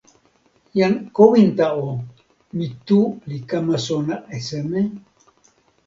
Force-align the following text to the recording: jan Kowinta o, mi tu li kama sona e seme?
jan 0.79 0.93
Kowinta 1.19 1.67
o, 1.87 1.93
mi 2.57 2.67
tu 2.87 2.99
li 3.29 3.37
kama 3.49 3.77
sona 3.87 4.15
e 4.35 4.45
seme? 4.51 4.81